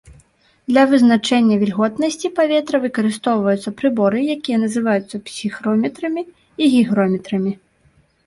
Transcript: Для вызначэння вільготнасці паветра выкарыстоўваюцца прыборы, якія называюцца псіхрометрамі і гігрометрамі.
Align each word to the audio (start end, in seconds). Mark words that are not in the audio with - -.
Для 0.69 0.83
вызначэння 0.91 1.55
вільготнасці 1.63 2.29
паветра 2.39 2.77
выкарыстоўваюцца 2.85 3.75
прыборы, 3.81 4.19
якія 4.35 4.57
называюцца 4.65 5.15
псіхрометрамі 5.27 6.23
і 6.29 6.63
гігрометрамі. 6.77 7.53